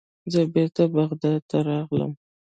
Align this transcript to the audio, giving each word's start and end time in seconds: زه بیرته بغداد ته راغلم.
زه 0.31 0.41
بیرته 0.53 0.83
بغداد 0.95 1.41
ته 1.49 1.57
راغلم. 1.67 2.11